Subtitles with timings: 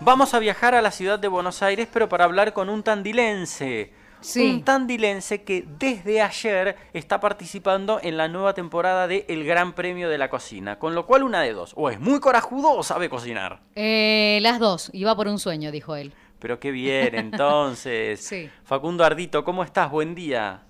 [0.00, 3.92] Vamos a viajar a la ciudad de Buenos Aires, pero para hablar con un tandilense.
[4.20, 4.50] Sí.
[4.50, 10.08] Un tandilense que desde ayer está participando en la nueva temporada de El Gran Premio
[10.08, 10.80] de la Cocina.
[10.80, 11.74] Con lo cual, una de dos.
[11.76, 13.60] O es muy corajudo o sabe cocinar.
[13.76, 16.12] Eh, las dos, iba por un sueño, dijo él.
[16.40, 18.20] Pero qué bien, entonces.
[18.20, 18.50] Sí.
[18.64, 19.92] Facundo Ardito, ¿cómo estás?
[19.92, 20.64] Buen día.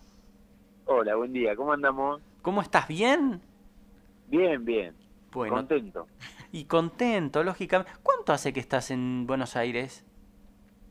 [0.84, 2.20] Hola, buen día, ¿cómo andamos?
[2.42, 2.86] ¿Cómo estás?
[2.88, 3.40] ¿Bien?
[4.28, 4.94] Bien, bien.
[5.32, 6.06] Bueno, Contento.
[6.54, 7.92] Y contento, lógicamente.
[8.04, 10.04] ¿Cuánto hace que estás en Buenos Aires?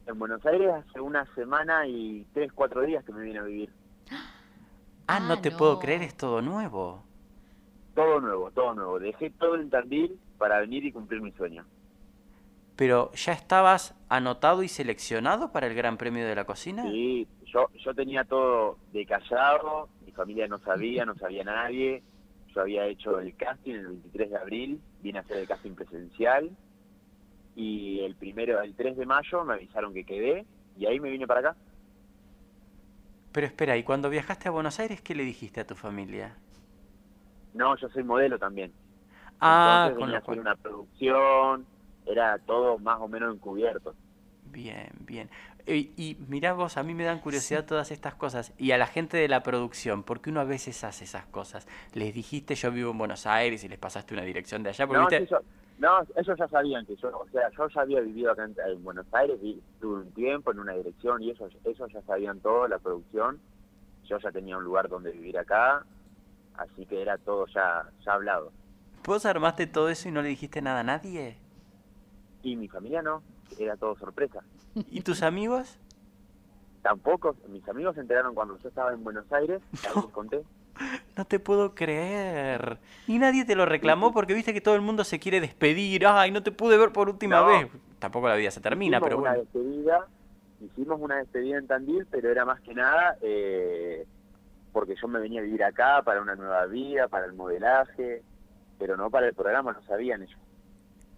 [0.06, 3.70] En Buenos Aires hace una semana y tres, cuatro días que me vine a vivir.
[5.08, 5.58] Ah, no Ah, te no.
[5.58, 7.06] puedo creer, es todo nuevo.
[7.96, 9.00] Todo nuevo, todo nuevo.
[9.00, 11.66] Dejé todo en Tandil para venir y cumplir mi sueño.
[12.76, 16.84] Pero ¿ya estabas anotado y seleccionado para el Gran Premio de la Cocina?
[16.84, 22.04] Sí, yo, yo tenía todo de callado, mi familia no sabía, no sabía nadie.
[22.54, 26.52] Yo había hecho el casting el 23 de abril, vine a hacer el casting presencial
[27.56, 30.46] y el primero, el 3 de mayo me avisaron que quedé
[30.78, 31.56] y ahí me vine para acá.
[33.32, 36.36] Pero espera, ¿y cuando viajaste a Buenos Aires qué le dijiste a tu familia?
[37.54, 38.72] No, yo soy modelo también.
[39.40, 41.66] Ah, Entonces con venía a hacer una producción,
[42.06, 43.96] era todo más o menos encubierto.
[44.46, 45.30] Bien, bien.
[45.66, 48.54] Y, y mirá vos, a mí me dan curiosidad todas estas cosas.
[48.58, 51.68] Y a la gente de la producción, porque uno a veces hace esas cosas.
[51.94, 55.08] Les dijiste yo vivo en Buenos Aires y les pasaste una dirección de allá, No,
[55.08, 55.28] viste...
[55.80, 58.84] no, ellos ya sabían que yo, o sea, yo ya había vivido acá en, en
[58.84, 62.68] Buenos Aires, y tuve un tiempo en una dirección y ellos, ellos ya sabían todo,
[62.68, 63.40] la producción.
[64.06, 65.86] Yo ya tenía un lugar donde vivir acá,
[66.56, 68.52] así que era todo ya, ya hablado.
[69.06, 71.38] ¿Vos armaste todo eso y no le dijiste nada a nadie?
[72.42, 73.24] Y mi familia no,
[73.58, 74.42] era todo sorpresa.
[74.76, 75.78] ¿Y tus amigos?
[76.82, 80.42] Tampoco, mis amigos se enteraron cuando yo estaba en Buenos Aires, ahí les conté.
[81.16, 82.80] No te puedo creer.
[83.06, 86.08] Y nadie te lo reclamó porque viste que todo el mundo se quiere despedir.
[86.08, 87.46] Ay, no te pude ver por última No.
[87.46, 87.68] vez.
[88.00, 89.44] Tampoco la vida se termina, hicimos pero una bueno.
[89.44, 90.08] despedida,
[90.60, 94.08] hicimos una despedida en Tandil, pero era más que nada eh,
[94.72, 98.24] porque yo me venía a vivir acá para una nueva vida, para el modelaje,
[98.80, 100.40] pero no para el programa, no sabían ellos.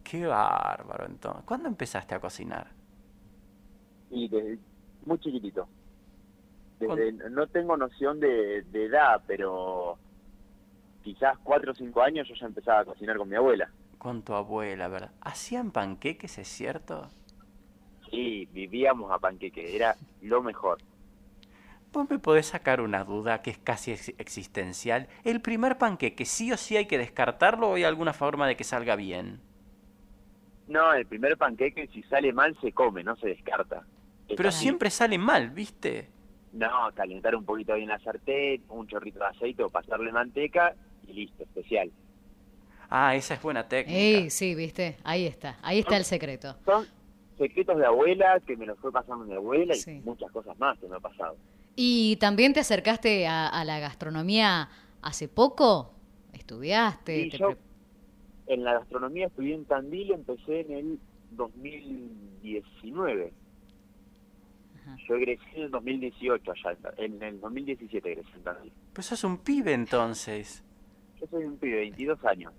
[0.04, 1.44] Qué bárbaro entonces.
[1.46, 2.75] ¿Cuándo empezaste a cocinar?
[4.16, 4.60] Y desde
[5.06, 5.70] muy chiquitito.
[6.80, 10.00] Desde, no tengo noción de, de edad, pero
[11.04, 13.72] quizás cuatro o cinco años yo ya empezaba a cocinar con mi abuela.
[13.98, 15.12] Con tu abuela, ¿verdad?
[15.20, 17.12] ¿Hacían panqueques, es cierto?
[18.10, 20.82] Sí, vivíamos a panqueque, era lo mejor.
[21.92, 25.08] ¿Vos me podés sacar una duda que es casi ex- existencial?
[25.24, 28.64] ¿El primer panqueque sí o sí hay que descartarlo o hay alguna forma de que
[28.64, 29.42] salga bien?
[30.68, 33.88] No, el primer panqueque si sale mal se come, no se descarta.
[34.28, 36.10] Pero siempre sale mal, ¿viste?
[36.54, 40.74] No, calentar un poquito bien la sartén, un chorrito de aceite o pasarle manteca
[41.08, 41.92] y listo, especial.
[42.90, 44.00] Ah, esa es buena técnica.
[44.00, 46.56] Ey, sí, viste, ahí está, ahí está el secreto.
[46.66, 46.86] Son
[47.38, 50.02] secretos de abuela que me los fue pasando mi abuela y Sí.
[50.06, 51.36] muchas cosas más que me ha pasado.
[51.76, 54.70] ¿Y también te acercaste a, a la gastronomía
[55.02, 55.92] hace poco?
[56.32, 57.30] ¿Estudiaste?
[57.32, 57.54] Te yo
[58.48, 61.00] en la gastronomía estudié en Tandil, empecé en el
[61.32, 63.34] 2019.
[64.86, 64.98] Ajá.
[65.08, 68.74] Yo egresé en el 2018 allá, en el 2017 egresé en Tandil.
[68.94, 70.64] Pues sos un pibe entonces.
[71.20, 72.54] Yo soy un pibe de 22 años.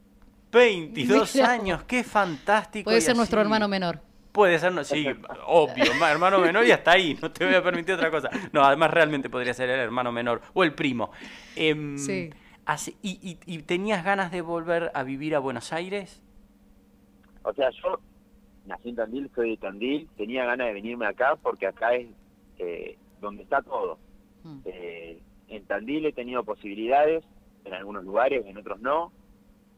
[0.52, 1.50] 22 Mirá.
[1.52, 2.84] años, qué fantástico.
[2.84, 4.00] Puede ser nuestro hermano menor.
[4.32, 5.06] Puede ser, no, sí,
[5.46, 8.28] obvio, ma- hermano menor y hasta ahí, no te voy a permitir otra cosa.
[8.52, 11.10] No, además realmente podría ser el hermano menor o el primo.
[11.54, 12.30] Em, Sí.
[12.66, 16.22] así- y, y- y tenías ganas de volver a vivir a Buenos Aires?
[17.44, 17.98] O sea, yo
[18.66, 22.08] nací en Tandil, soy de Tandil, tenía ganas de venirme acá porque acá es
[22.58, 23.98] eh, donde está todo.
[24.42, 24.58] Mm.
[24.64, 27.24] Eh, en Tandil he tenido posibilidades,
[27.64, 29.12] en algunos lugares, en otros no.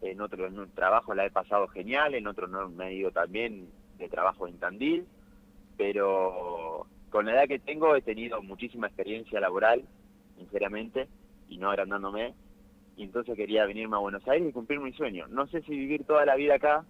[0.01, 3.11] En otros en un trabajo la he pasado genial, en otros no me he ido
[3.11, 5.07] también de trabajo en Tandil.
[5.77, 9.83] Pero con la edad que tengo he tenido muchísima experiencia laboral,
[10.37, 11.09] sinceramente,
[11.49, 12.35] y no agrandándome.
[12.97, 15.27] Y entonces quería venirme a Buenos Aires y cumplir mi sueño.
[15.29, 16.85] No sé si vivir toda la vida acá,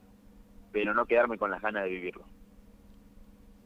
[0.72, 2.24] pero no quedarme con las ganas de vivirlo.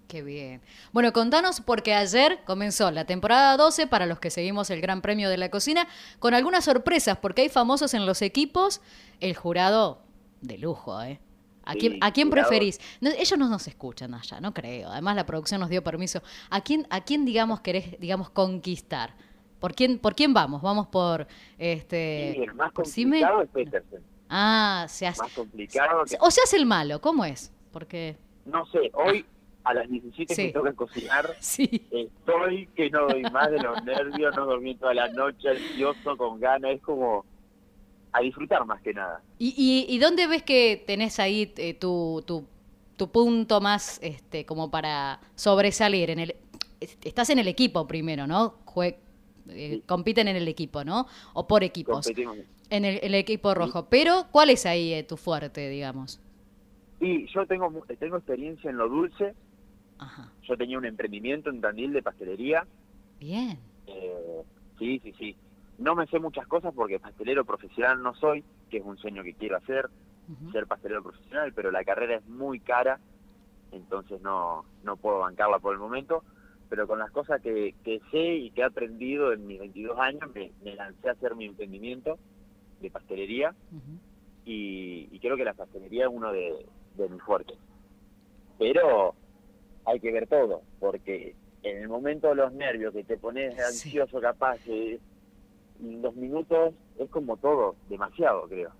[0.09, 0.61] Qué bien.
[0.93, 5.31] Bueno, contanos porque ayer comenzó la temporada 12 para los que seguimos el Gran Premio
[5.31, 5.89] de la Cocina
[6.19, 8.83] con algunas sorpresas porque hay famosos en los equipos,
[9.21, 10.03] el jurado
[10.43, 11.19] de lujo, ¿eh?
[11.65, 12.49] ¿A Sí, quién, ¿a quién jurado.
[12.49, 12.79] preferís?
[13.01, 14.91] No, ellos no nos escuchan allá, no creo.
[14.91, 16.23] Además la producción nos dio permiso.
[16.51, 19.15] ¿A quién, a quién digamos querés, digamos, conquistar?
[19.61, 20.61] ¿Por quién, por quién vamos?
[20.61, 21.27] Vamos por
[21.57, 22.43] este.
[22.43, 22.93] el más por es.
[24.35, 25.21] Ah, se hace.
[25.23, 26.17] Más complicado que...
[26.21, 27.53] O se hace el malo, ¿cómo es?
[27.71, 28.17] Porque.
[28.47, 29.25] No sé, hoy
[29.65, 30.43] a las 17 Sí.
[30.47, 31.27] me toca cocinar.
[31.41, 31.87] Sí.
[31.91, 36.41] Estoy que no doy más de los nervios, no dormí toda la noche, ansioso, con
[36.41, 36.73] ganas.
[36.73, 37.25] Es como
[38.13, 39.21] a disfrutar más que nada.
[39.39, 42.47] ¿Y, y, y dónde ves que tenés ahí eh, tu, tu,
[42.97, 46.11] tu punto más este, como para sobresalir?
[46.11, 46.37] En el,
[46.81, 48.57] estás en el equipo primero, ¿no?
[48.65, 48.97] Jue-
[49.49, 51.07] eh, compiten en el equipo, ¿no?
[51.35, 52.07] O por equipos.
[52.07, 52.37] Competimos.
[52.71, 53.87] En el, el equipo rojo.
[53.91, 56.21] Pero, ¿cuál es ahí eh, tu fuerte, digamos?
[57.01, 59.35] Y yo tengo, mu- tengo experiencia en lo dulce.
[59.99, 60.33] Ajá.
[60.49, 62.67] Yo tenía un emprendimiento en Tandil de pastelería.
[63.21, 63.59] Bien.
[63.87, 64.43] Eh,
[64.79, 65.37] sí, sí, sí.
[65.79, 69.35] No me sé muchas cosas porque pastelero profesional no soy, que es un sueño que
[69.35, 69.89] quiero hacer,
[70.53, 73.01] ser pastelero profesional, pero la carrera es muy cara,
[73.73, 76.25] entonces no, no puedo bancarla por el momento.
[76.73, 80.23] Pero con las cosas que, que sé y que he aprendido en mis 22 años,
[80.35, 82.19] me, me lancé a hacer mi emprendimiento
[82.81, 83.55] de pastelería
[84.47, 86.65] y, y creo que la pastelería es uno de,
[86.95, 87.59] de mis fuertes.
[88.59, 89.15] Pero
[89.85, 93.89] hay que ver todo, porque en el momento de los nervios, que te pones Sí.
[93.91, 94.99] ansioso capaz, que
[95.79, 98.73] los minutos es como todo, demasiado creo.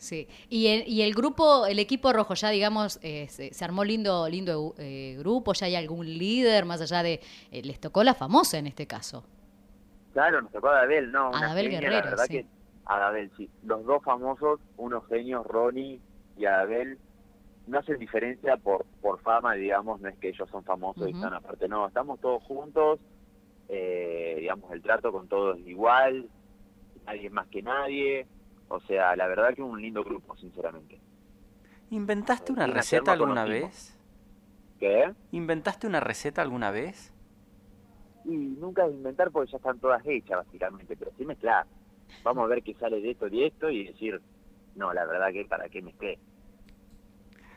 [0.00, 3.84] Sí, y el, y el grupo, el equipo rojo, ya digamos, eh, se, se armó
[3.84, 7.20] lindo, lindo eh, grupo, ya hay algún líder, más allá de,
[7.52, 9.24] eh, les tocó la famosa en este caso.
[10.14, 11.28] Claro, nos tocó a Adabel, ¿no?
[11.28, 12.32] Una Adabel genia, Guerrero, la verdad sí.
[12.32, 12.46] que
[12.86, 13.50] Adabel, sí.
[13.62, 16.00] Los dos famosos, unos genios, Ronnie
[16.38, 16.96] y Adabel,
[17.66, 21.34] no hacen diferencia por, por fama, digamos, no es que ellos son famosos y están
[21.34, 23.00] aparte, no, estamos todos juntos,
[23.68, 26.26] eh, digamos, el trato con todos es igual,
[27.04, 28.26] nadie es más que nadie,
[28.70, 31.00] o sea, la verdad que es un lindo grupo, sinceramente.
[31.90, 33.98] ¿Inventaste una receta alguna vez?
[34.78, 35.12] ¿Qué?
[35.32, 37.12] ¿Inventaste una receta alguna vez?
[38.24, 41.66] Y nunca es inventar porque ya están todas hechas, básicamente, pero sí mezclar.
[42.22, 44.22] Vamos a ver qué sale de esto y de esto y decir,
[44.76, 46.20] no, la verdad que para qué mezclé.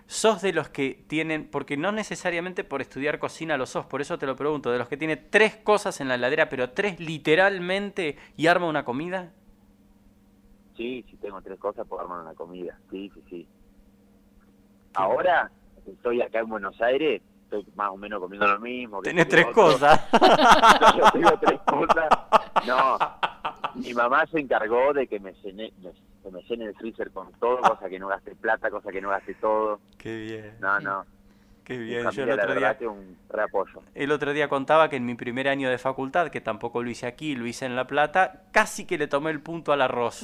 [0.08, 4.18] ¿Sos de los que tienen, porque no necesariamente por estudiar cocina lo sos, por eso
[4.18, 8.18] te lo pregunto, de los que tiene tres cosas en la heladera, pero tres literalmente
[8.36, 9.32] y arma una comida?
[10.76, 12.78] Sí, sí tengo tres cosas por armar una comida.
[12.90, 13.48] Sí, sí, sí.
[14.96, 15.50] Ahora
[15.86, 19.02] estoy acá en Buenos Aires, estoy más o menos comiendo lo mismo.
[19.02, 19.64] que Tenés tres otro.
[19.64, 20.00] cosas.
[20.98, 22.10] Yo tengo tres cosas.
[22.68, 22.98] No,
[23.76, 25.92] mi mamá se encargó de que me llene, me,
[26.24, 29.10] que me llene el freezer con todo, cosa que no gaste plata, cosa que no
[29.10, 29.80] gaste todo.
[29.98, 31.06] Qué bien, No, no.
[31.64, 32.10] qué bien.
[32.12, 33.18] Yo el otro día un.
[33.96, 37.08] El otro día contaba que en mi primer año de facultad, que tampoco lo hice
[37.08, 40.24] aquí, lo hice en La Plata, casi que le tomé el punto al arroz.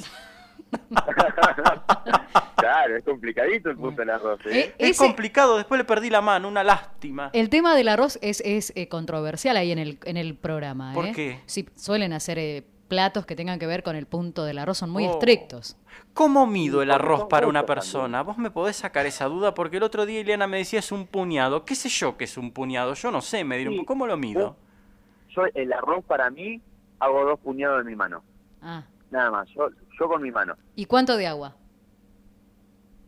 [2.56, 4.40] claro, es complicadito el punto del arroz.
[4.46, 4.60] ¿eh?
[4.60, 7.30] Eh, Es ese- complicado, después le perdí la mano, una lástima.
[7.32, 10.92] el tema del arroz es, es eh, controversial ahí en el, en el programa.
[10.94, 11.12] ¿Por ¿eh?
[11.14, 11.40] qué?
[11.46, 14.90] Sí, suelen hacer eh, platos que tengan que ver con el punto del arroz, son
[14.90, 15.12] muy Oh.
[15.12, 15.76] estrictos.
[16.12, 18.22] ¿Cómo mido el arroz para una persona?
[18.22, 19.54] ¿Vos me podés sacar esa duda?
[19.54, 21.64] Porque el otro día Ileana me decía es un puñado.
[21.64, 22.94] ¿Qué sé yo que es un puñado?
[22.94, 23.84] Yo no sé medir un Sí.
[23.84, 24.56] ¿Cómo lo mido?
[25.28, 26.60] Yo el arroz para mí
[26.98, 28.22] hago dos puñados en mi mano.
[28.60, 28.82] Ah,
[29.12, 29.68] Nada más, yo,
[30.00, 30.56] yo con mi mano.
[30.74, 31.54] ¿y cuánto de agua?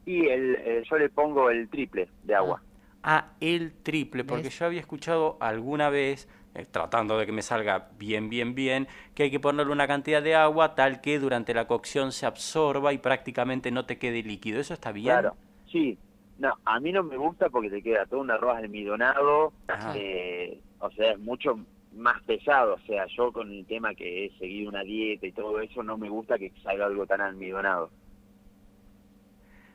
[0.05, 2.62] Y el, eh, yo le pongo el triple de agua.
[3.03, 4.59] Ah, el triple, porque ¿Ves?
[4.59, 9.25] yo había escuchado alguna vez, eh, tratando de que me salga bien, bien, bien, que
[9.25, 12.99] hay que ponerle una cantidad de agua tal que durante la cocción se absorba y
[12.99, 14.61] prácticamente no te quede líquido.
[14.61, 15.06] ¿Eso está bien?
[15.06, 15.37] Claro,
[15.71, 15.99] sí.
[16.39, 19.53] No, a mí no me gusta porque te queda todo un arroz almidonado,
[19.94, 21.59] eh, o sea, es mucho
[21.94, 22.75] más pesado.
[22.75, 25.97] O sea, yo con el tema que he seguido una dieta y todo eso, no
[25.99, 27.91] me gusta que salga algo tan almidonado.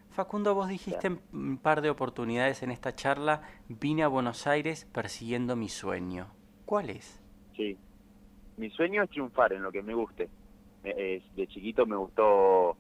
[0.10, 4.86] Facundo, vos dijiste en un par de oportunidades en esta charla, vine a Buenos Aires
[4.92, 6.28] persiguiendo mi sueño.
[6.66, 7.22] ¿Cuál es?
[7.56, 7.78] Sí.
[8.58, 10.30] Mi sueño es triunfar en lo que me guste.
[10.84, 12.76] De chiquito me gustó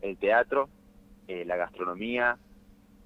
[0.00, 0.68] el teatro,
[1.26, 2.38] eh, la gastronomía.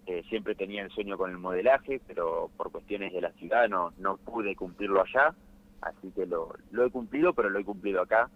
[0.07, 3.93] eh, siempre tenía el sueño con el modelaje, pero por cuestiones de la ciudad no,
[3.99, 5.35] no pude cumplirlo allá.
[5.83, 8.31] Así que lo, lo he cumplido, pero lo he cumplido acá.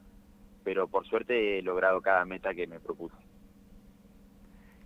[0.64, 3.16] Pero por suerte he logrado cada meta que me propuse.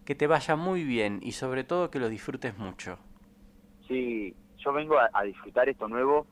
[0.05, 2.99] Que te vaya muy bien y sobre todo que lo disfrutes mucho.
[3.87, 6.27] Sí, yo vengo a, a disfrutar esto nuevo.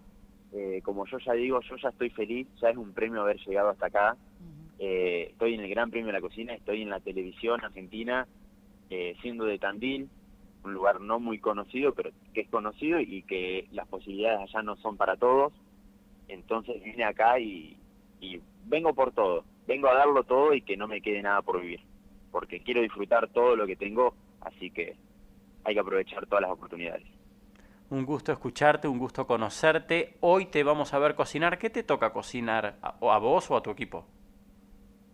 [0.52, 2.48] eh, como yo ya digo, yo ya estoy feliz.
[2.60, 4.16] Ya es un premio haber llegado hasta acá.
[4.78, 8.26] Eh, estoy en el Gran Premio de la Cocina, estoy en la televisión argentina,
[8.90, 10.08] eh, siendo de Tandil,
[10.64, 14.76] un lugar no muy conocido, pero que es conocido y que las posibilidades allá no
[14.76, 15.52] son para todos.
[16.28, 17.76] Entonces vine acá y,
[18.20, 21.60] y vengo por todo, vengo a darlo todo y que no me quede nada por
[21.60, 21.80] vivir,
[22.32, 24.96] porque quiero disfrutar todo lo que tengo, así que
[25.64, 27.06] hay que aprovechar todas las oportunidades.
[27.88, 30.16] Un gusto escucharte, un gusto conocerte.
[30.20, 31.56] Hoy te vamos a ver cocinar.
[31.56, 32.76] ¿Qué te toca cocinar?
[32.82, 34.04] ¿A, o a vos o a tu equipo?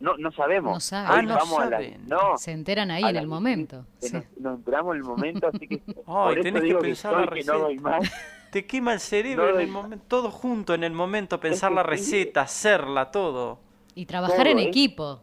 [0.00, 0.73] No, no sabemos.
[0.75, 1.11] No saben.
[1.11, 2.09] Ah, Hoy no vamos a la- saben.
[2.09, 3.85] no, Se enteran ahí a en el momento.
[3.99, 4.14] Sí.
[4.14, 7.37] nos, nos enteramos en el momento, así que por tenés que digo que, pensar la
[7.37, 8.11] que no doy más.
[8.52, 11.82] Te quema el cerebro No, en el momento, todo junto en el momento, pensar la
[11.82, 13.59] receta, hacerla, todo.
[13.94, 14.64] Y trabajar Todo, en ¿eh?
[14.64, 15.23] equipo,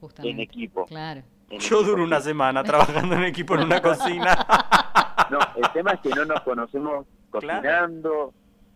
[0.00, 0.30] justamente.
[0.30, 0.86] En equipo.
[0.86, 1.22] Claro.
[1.50, 4.46] En Yo equipo, duro una semana trabajando en equipo en una cocina.
[5.30, 8.32] No, el tema es que no nos conocemos cocinando.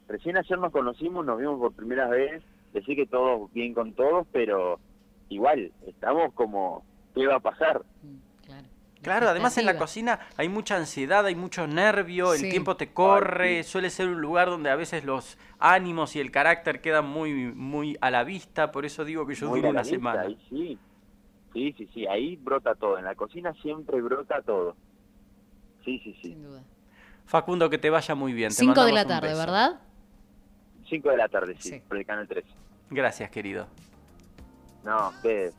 [0.07, 2.43] Recién ayer nos conocimos, nos vimos por primera vez.
[2.75, 4.79] Decir que todo bien con todos, pero
[5.31, 7.81] igual, estamos como, ¿qué va a pasar?
[8.03, 8.17] Mm,
[9.03, 9.29] Claro.
[9.29, 12.45] Además en la cocina hay mucha ansiedad, hay mucho nervio, Sí.
[12.47, 13.71] el tiempo te corre, Ay, sí.
[13.71, 17.99] suele ser un lugar donde a veces los ánimos y el carácter quedan muy, muy
[18.01, 20.21] a la vista, por eso digo que yo Muy duro una vista, semana.
[20.23, 20.79] ahí sí.
[21.53, 22.97] Sí, sí, sí, ahí brota todo.
[22.99, 24.75] En la cocina siempre brota todo.
[25.85, 26.29] Sí, sí, sí.
[26.31, 26.63] Sin duda.
[27.27, 28.49] Facundo, que te vaya muy bien.
[28.51, 29.35] te Cinco de la tarde.
[29.35, 29.81] ¿verdad?
[30.89, 31.83] 5 de la tarde, sí, Sí.
[31.89, 32.49] por el canal 13.
[32.91, 33.67] Gracias, querido.
[34.85, 35.55] No, ustedes.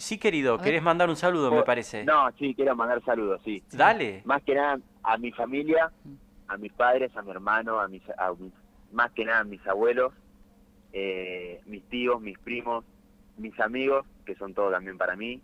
[0.00, 2.04] ¿Puedo ma- Sí, querido, querés mandar un saludo, me puedo- parece.
[2.04, 3.62] No, sí, quiero mandar saludos, sí.
[3.72, 4.22] Dale.
[4.24, 5.90] Más que nada a mi familia,
[6.48, 8.52] a mis padres, a mi hermano, a mis, a mis-
[8.92, 10.12] más que nada a mis abuelos,
[10.92, 12.84] eh, mis tíos, mis primos,
[13.36, 15.40] mis amigos, que son todos también para mí,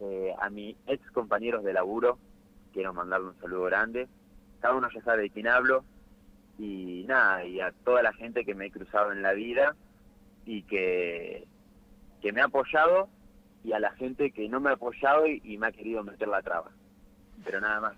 [0.00, 2.18] eh, a mis ex compañeros de laburo,
[2.72, 4.08] quiero mandarle un saludo grande.
[4.60, 5.84] Cada uno ya sabe de quién hablo.
[6.58, 9.74] Y nada, y a toda la gente que me he cruzado en la vida
[10.44, 11.46] y que,
[12.20, 13.08] que me ha apoyado
[13.64, 16.28] y a la gente que no me ha apoyado y, y me ha querido meter
[16.28, 16.70] la traba.
[17.44, 17.96] Pero nada más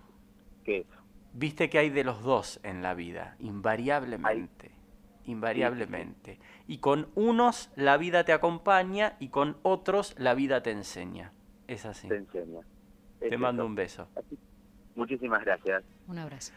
[0.64, 1.02] que eso.
[1.34, 4.70] Viste que hay de los dos en la vida, invariablemente.
[5.24, 6.38] Invariablemente.
[6.66, 11.32] Y con unos la vida te acompaña y con otros la vida te enseña.
[11.68, 12.08] Es así.
[12.08, 12.60] Te enseña.
[13.20, 13.68] Te mando eso.
[13.68, 14.08] un beso.
[14.94, 15.84] Muchísimas gracias.
[16.06, 16.52] Un abrazo.